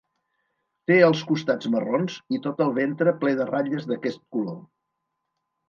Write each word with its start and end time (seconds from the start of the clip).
Té 0.91 0.95
els 1.07 1.21
costats 1.31 1.69
marrons 1.75 2.17
i 2.37 2.41
tot 2.47 2.65
el 2.67 2.75
ventre 2.79 3.15
ple 3.21 3.37
de 3.43 3.49
ratlles 3.53 3.89
d'aquest 3.93 4.27
color. 4.35 4.59